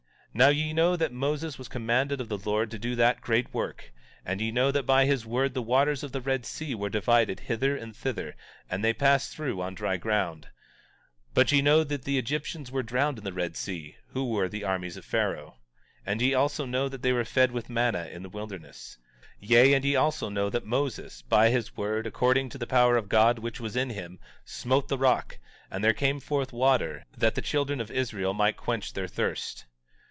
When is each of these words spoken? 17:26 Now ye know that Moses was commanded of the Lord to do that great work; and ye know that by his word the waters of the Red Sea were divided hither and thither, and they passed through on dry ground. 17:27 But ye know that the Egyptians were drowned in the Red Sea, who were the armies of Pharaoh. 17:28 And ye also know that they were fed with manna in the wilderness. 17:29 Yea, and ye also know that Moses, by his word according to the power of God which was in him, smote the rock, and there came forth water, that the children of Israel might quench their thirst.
17:26 0.33 0.37
Now 0.39 0.47
ye 0.47 0.71
know 0.71 0.95
that 0.95 1.11
Moses 1.11 1.57
was 1.57 1.67
commanded 1.67 2.21
of 2.21 2.29
the 2.29 2.37
Lord 2.37 2.71
to 2.71 2.79
do 2.79 2.95
that 2.95 3.19
great 3.19 3.53
work; 3.53 3.91
and 4.25 4.39
ye 4.39 4.49
know 4.49 4.71
that 4.71 4.83
by 4.85 5.03
his 5.05 5.25
word 5.25 5.53
the 5.53 5.61
waters 5.61 6.03
of 6.03 6.13
the 6.13 6.21
Red 6.21 6.45
Sea 6.45 6.73
were 6.73 6.87
divided 6.87 7.41
hither 7.41 7.75
and 7.75 7.93
thither, 7.93 8.37
and 8.69 8.81
they 8.81 8.93
passed 8.93 9.35
through 9.35 9.59
on 9.61 9.75
dry 9.75 9.97
ground. 9.97 10.45
17:27 11.31 11.33
But 11.33 11.51
ye 11.51 11.61
know 11.61 11.83
that 11.83 12.03
the 12.03 12.17
Egyptians 12.17 12.71
were 12.71 12.81
drowned 12.81 13.17
in 13.17 13.25
the 13.25 13.33
Red 13.33 13.57
Sea, 13.57 13.97
who 14.11 14.23
were 14.29 14.47
the 14.47 14.63
armies 14.63 14.95
of 14.95 15.03
Pharaoh. 15.03 15.55
17:28 16.03 16.03
And 16.05 16.21
ye 16.21 16.33
also 16.33 16.65
know 16.65 16.87
that 16.87 17.01
they 17.01 17.11
were 17.11 17.25
fed 17.25 17.51
with 17.51 17.69
manna 17.69 18.05
in 18.07 18.23
the 18.23 18.29
wilderness. 18.29 18.99
17:29 19.41 19.49
Yea, 19.49 19.73
and 19.73 19.83
ye 19.83 19.95
also 19.97 20.29
know 20.29 20.49
that 20.49 20.65
Moses, 20.65 21.23
by 21.23 21.49
his 21.49 21.75
word 21.75 22.07
according 22.07 22.47
to 22.47 22.57
the 22.57 22.65
power 22.65 22.95
of 22.95 23.09
God 23.09 23.39
which 23.39 23.59
was 23.59 23.75
in 23.75 23.89
him, 23.89 24.17
smote 24.45 24.87
the 24.87 24.97
rock, 24.97 25.39
and 25.69 25.83
there 25.83 25.91
came 25.93 26.21
forth 26.21 26.53
water, 26.53 27.05
that 27.17 27.35
the 27.35 27.41
children 27.41 27.81
of 27.81 27.91
Israel 27.91 28.33
might 28.33 28.55
quench 28.55 28.93
their 28.93 29.09
thirst. 29.09 29.65